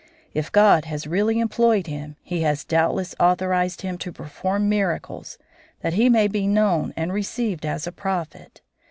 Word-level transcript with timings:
If 0.33 0.51
God 0.51 0.85
has 0.85 1.05
really 1.05 1.37
employed 1.39 1.85
him, 1.85 2.15
He 2.23 2.41
has 2.41 2.63
doubtless 2.63 3.13
authorized 3.19 3.83
him 3.83 3.99
to 3.99 4.11
perform 4.11 4.67
miracles, 4.67 5.37
that 5.81 5.93
he 5.93 6.09
may 6.09 6.27
be 6.27 6.47
known 6.47 6.91
and 6.97 7.13
received 7.13 7.67
as 7.67 7.85
a 7.85 7.91
prophet. 7.91 8.61